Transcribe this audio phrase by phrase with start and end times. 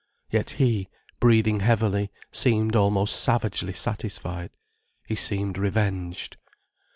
[0.31, 0.87] Yet he,
[1.19, 4.49] breathing heavily, seemed almost savagely satisfied.
[5.05, 6.37] He seemed revenged.